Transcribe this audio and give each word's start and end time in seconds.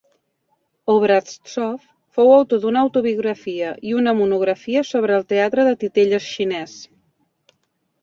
Obraztsov 0.93 1.75
fou 2.17 2.31
autor 2.39 2.63
d'una 2.65 2.83
autobiografia 2.87 3.71
i 3.91 3.95
una 4.01 4.17
monografia 4.25 4.85
sobre 4.95 5.19
el 5.21 5.31
teatre 5.37 5.71
de 5.73 5.79
titelles 5.87 6.35
xinès. 6.35 6.79